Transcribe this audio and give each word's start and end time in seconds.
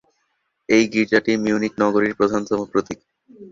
এই 0.69 0.83
গির্জাটি 0.93 1.31
মিউনিখ 1.43 1.73
নগরীর 1.83 2.17
প্রধানতম 2.19 2.59
প্রতীক। 2.71 2.99